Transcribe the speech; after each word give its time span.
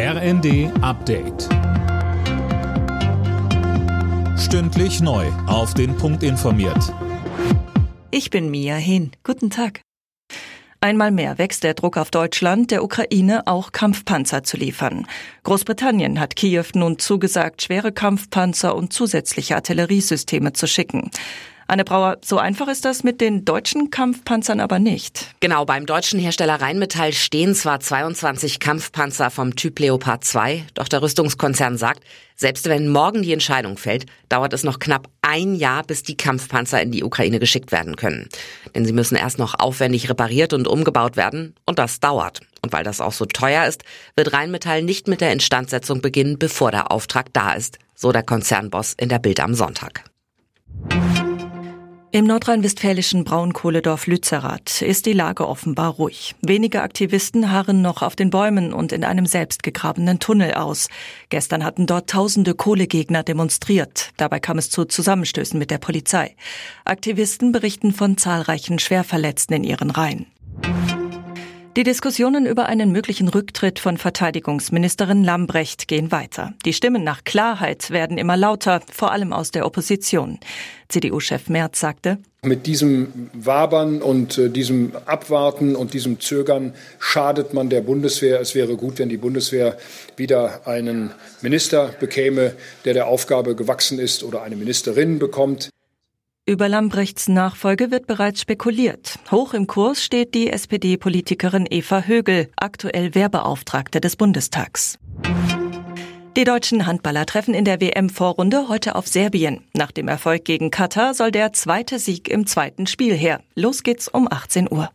RND 0.00 0.70
Update. 0.80 1.48
Stündlich 4.38 5.00
neu. 5.00 5.26
Auf 5.48 5.74
den 5.74 5.96
Punkt 5.96 6.22
informiert. 6.22 6.94
Ich 8.12 8.30
bin 8.30 8.48
Mia 8.48 8.76
Hin. 8.76 9.10
Guten 9.24 9.50
Tag. 9.50 9.80
Einmal 10.80 11.10
mehr 11.10 11.38
wächst 11.38 11.64
der 11.64 11.74
Druck 11.74 11.96
auf 11.96 12.12
Deutschland, 12.12 12.70
der 12.70 12.84
Ukraine 12.84 13.48
auch 13.48 13.72
Kampfpanzer 13.72 14.44
zu 14.44 14.56
liefern. 14.56 15.04
Großbritannien 15.42 16.20
hat 16.20 16.36
Kiew 16.36 16.66
nun 16.74 17.00
zugesagt, 17.00 17.62
schwere 17.62 17.90
Kampfpanzer 17.90 18.76
und 18.76 18.92
zusätzliche 18.92 19.56
Artilleriesysteme 19.56 20.52
zu 20.52 20.68
schicken. 20.68 21.10
Anne 21.70 21.84
Brauer, 21.84 22.16
so 22.24 22.38
einfach 22.38 22.66
ist 22.68 22.86
das 22.86 23.04
mit 23.04 23.20
den 23.20 23.44
deutschen 23.44 23.90
Kampfpanzern 23.90 24.58
aber 24.58 24.78
nicht. 24.78 25.26
Genau, 25.40 25.66
beim 25.66 25.84
deutschen 25.84 26.18
Hersteller 26.18 26.62
Rheinmetall 26.62 27.12
stehen 27.12 27.54
zwar 27.54 27.78
22 27.78 28.58
Kampfpanzer 28.58 29.30
vom 29.30 29.54
Typ 29.54 29.78
Leopard 29.78 30.24
2, 30.24 30.64
doch 30.72 30.88
der 30.88 31.02
Rüstungskonzern 31.02 31.76
sagt, 31.76 32.02
selbst 32.36 32.70
wenn 32.70 32.88
morgen 32.88 33.20
die 33.20 33.34
Entscheidung 33.34 33.76
fällt, 33.76 34.06
dauert 34.30 34.54
es 34.54 34.64
noch 34.64 34.78
knapp 34.78 35.10
ein 35.20 35.54
Jahr, 35.56 35.82
bis 35.82 36.02
die 36.02 36.16
Kampfpanzer 36.16 36.80
in 36.80 36.90
die 36.90 37.04
Ukraine 37.04 37.38
geschickt 37.38 37.70
werden 37.70 37.96
können. 37.96 38.30
Denn 38.74 38.86
sie 38.86 38.94
müssen 38.94 39.16
erst 39.16 39.38
noch 39.38 39.54
aufwendig 39.58 40.08
repariert 40.08 40.54
und 40.54 40.66
umgebaut 40.66 41.18
werden 41.18 41.54
und 41.66 41.78
das 41.78 42.00
dauert. 42.00 42.40
Und 42.62 42.72
weil 42.72 42.82
das 42.84 43.02
auch 43.02 43.12
so 43.12 43.26
teuer 43.26 43.66
ist, 43.66 43.84
wird 44.16 44.32
Rheinmetall 44.32 44.82
nicht 44.82 45.06
mit 45.06 45.20
der 45.20 45.34
Instandsetzung 45.34 46.00
beginnen, 46.00 46.38
bevor 46.38 46.70
der 46.70 46.90
Auftrag 46.90 47.26
da 47.34 47.52
ist, 47.52 47.78
so 47.94 48.10
der 48.10 48.22
Konzernboss 48.22 48.94
in 48.94 49.10
der 49.10 49.18
Bild 49.18 49.38
am 49.40 49.52
Sonntag. 49.52 50.04
Im 52.10 52.24
nordrhein-westfälischen 52.24 53.24
Braunkohledorf 53.24 54.06
Lützerath 54.06 54.80
ist 54.80 55.04
die 55.04 55.12
Lage 55.12 55.46
offenbar 55.46 55.92
ruhig. 55.92 56.34
Wenige 56.40 56.80
Aktivisten 56.80 57.52
harren 57.52 57.82
noch 57.82 58.00
auf 58.00 58.16
den 58.16 58.30
Bäumen 58.30 58.72
und 58.72 58.92
in 58.92 59.04
einem 59.04 59.26
selbstgegrabenen 59.26 60.18
Tunnel 60.18 60.54
aus. 60.54 60.88
Gestern 61.28 61.62
hatten 61.62 61.84
dort 61.84 62.08
tausende 62.08 62.54
Kohlegegner 62.54 63.24
demonstriert. 63.24 64.12
Dabei 64.16 64.40
kam 64.40 64.56
es 64.56 64.70
zu 64.70 64.86
Zusammenstößen 64.86 65.58
mit 65.58 65.70
der 65.70 65.76
Polizei. 65.76 66.34
Aktivisten 66.86 67.52
berichten 67.52 67.92
von 67.92 68.16
zahlreichen 68.16 68.78
Schwerverletzten 68.78 69.56
in 69.56 69.64
ihren 69.64 69.90
Reihen. 69.90 70.24
Die 71.78 71.84
Diskussionen 71.84 72.44
über 72.44 72.66
einen 72.66 72.90
möglichen 72.90 73.28
Rücktritt 73.28 73.78
von 73.78 73.98
Verteidigungsministerin 73.98 75.22
Lambrecht 75.22 75.86
gehen 75.86 76.10
weiter. 76.10 76.54
Die 76.64 76.72
Stimmen 76.72 77.04
nach 77.04 77.22
Klarheit 77.22 77.92
werden 77.92 78.18
immer 78.18 78.36
lauter, 78.36 78.82
vor 78.92 79.12
allem 79.12 79.32
aus 79.32 79.52
der 79.52 79.64
Opposition. 79.64 80.40
CDU-Chef 80.88 81.48
Merz 81.48 81.78
sagte, 81.78 82.18
mit 82.42 82.66
diesem 82.66 83.30
Wabern 83.32 84.02
und 84.02 84.38
äh, 84.38 84.50
diesem 84.50 84.90
Abwarten 85.06 85.76
und 85.76 85.94
diesem 85.94 86.18
Zögern 86.18 86.74
schadet 86.98 87.54
man 87.54 87.70
der 87.70 87.82
Bundeswehr. 87.82 88.40
Es 88.40 88.56
wäre 88.56 88.76
gut, 88.76 88.98
wenn 88.98 89.08
die 89.08 89.16
Bundeswehr 89.16 89.78
wieder 90.16 90.66
einen 90.66 91.12
Minister 91.42 91.94
bekäme, 92.00 92.54
der 92.86 92.94
der 92.94 93.06
Aufgabe 93.06 93.54
gewachsen 93.54 94.00
ist 94.00 94.24
oder 94.24 94.42
eine 94.42 94.56
Ministerin 94.56 95.20
bekommt. 95.20 95.70
Über 96.48 96.66
Lambrechts 96.66 97.28
Nachfolge 97.28 97.90
wird 97.90 98.06
bereits 98.06 98.40
spekuliert. 98.40 99.18
Hoch 99.30 99.52
im 99.52 99.66
Kurs 99.66 100.02
steht 100.02 100.32
die 100.34 100.48
SPD-Politikerin 100.48 101.66
Eva 101.68 102.00
Högel, 102.00 102.48
aktuell 102.56 103.14
Wehrbeauftragte 103.14 104.00
des 104.00 104.16
Bundestags. 104.16 104.98
Die 106.38 106.44
deutschen 106.44 106.86
Handballer 106.86 107.26
treffen 107.26 107.52
in 107.52 107.66
der 107.66 107.82
WM-Vorrunde 107.82 108.70
heute 108.70 108.94
auf 108.94 109.06
Serbien. 109.06 109.60
Nach 109.74 109.92
dem 109.92 110.08
Erfolg 110.08 110.46
gegen 110.46 110.70
Katar 110.70 111.12
soll 111.12 111.32
der 111.32 111.52
zweite 111.52 111.98
Sieg 111.98 112.30
im 112.30 112.46
zweiten 112.46 112.86
Spiel 112.86 113.14
her. 113.14 113.42
Los 113.54 113.82
geht's 113.82 114.08
um 114.08 114.26
18 114.26 114.72
Uhr. 114.72 114.88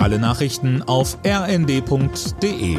Alle 0.00 0.18
Nachrichten 0.18 0.82
auf 0.82 1.16
rnd.de 1.24 2.76